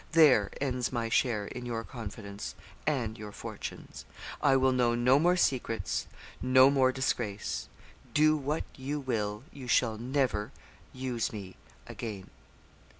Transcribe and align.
There 0.13 0.49
ends 0.59 0.91
my 0.91 1.09
share 1.09 1.45
in 1.45 1.63
your 1.67 1.83
confidence 1.83 2.55
and 2.87 3.19
your 3.19 3.31
fortunes. 3.31 4.03
I 4.41 4.55
will 4.57 4.71
know 4.71 4.95
no 4.95 5.19
more 5.19 5.37
secrets 5.37 6.07
no 6.41 6.71
more 6.71 6.91
disgrace; 6.91 7.67
do 8.11 8.35
what 8.35 8.63
you 8.73 8.99
will, 8.99 9.43
you 9.53 9.67
shall 9.67 9.99
never 9.99 10.51
use 10.91 11.31
me 11.31 11.55
again.' 11.85 12.31